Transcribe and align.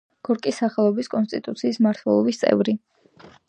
გორკის 0.27 0.61
სახელობის 0.61 1.11
კინოსტუდიის 1.15 1.81
მმართველობის 1.85 2.43
წევრი. 2.45 2.79